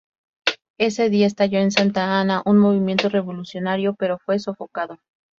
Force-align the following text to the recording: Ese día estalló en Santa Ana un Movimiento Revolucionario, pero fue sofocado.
Ese 0.79 1.11
día 1.11 1.27
estalló 1.27 1.59
en 1.59 1.69
Santa 1.69 2.19
Ana 2.19 2.41
un 2.43 2.57
Movimiento 2.57 3.07
Revolucionario, 3.07 3.93
pero 3.93 4.17
fue 4.17 4.39
sofocado. 4.39 4.97